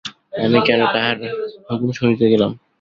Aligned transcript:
আমি 0.43 0.59
কেন 0.67 0.81
তাহার 0.93 1.17
হুকুম 1.67 1.89
শুনিতে 1.91 2.25
গেলাম। 2.33 2.51